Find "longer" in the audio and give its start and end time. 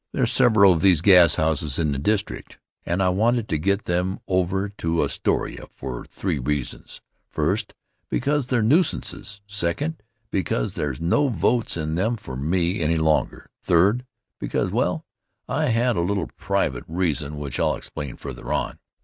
12.97-13.51